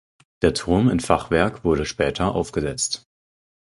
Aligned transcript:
Der 0.41 0.55
Turm 0.55 0.89
in 0.89 0.99
Fachwerk 0.99 1.63
wurde 1.63 1.85
später 1.85 2.33
aufgesetzt. 2.33 3.03